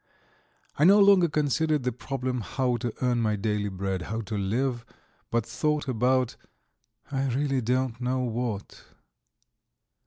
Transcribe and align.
I 0.79 0.83
no 0.83 0.99
longer 0.99 1.29
considered 1.29 1.83
the 1.83 1.91
problem 1.91 2.41
how 2.41 2.77
to 2.77 2.91
earn 3.03 3.21
my 3.21 3.35
daily 3.35 3.69
bread, 3.69 4.01
how 4.01 4.21
to 4.21 4.35
live, 4.35 4.83
but 5.29 5.45
thought 5.45 5.87
about 5.87 6.37
I 7.11 7.27
really 7.27 7.61
don't 7.61 8.01
know 8.01 8.21
what. 8.21 8.83